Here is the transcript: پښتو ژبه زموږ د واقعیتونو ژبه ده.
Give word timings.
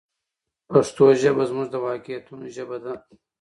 پښتو 0.69 1.05
ژبه 1.21 1.43
زموږ 1.49 1.67
د 1.71 1.75
واقعیتونو 1.87 2.45
ژبه 2.55 2.77
ده. 2.83 2.93